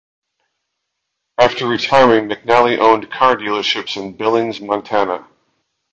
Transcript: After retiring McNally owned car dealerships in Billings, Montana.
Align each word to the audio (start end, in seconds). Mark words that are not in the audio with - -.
After 1.39 1.67
retiring 1.67 2.27
McNally 2.27 2.79
owned 2.79 3.11
car 3.11 3.35
dealerships 3.35 3.97
in 3.97 4.17
Billings, 4.17 4.59
Montana. 4.59 5.27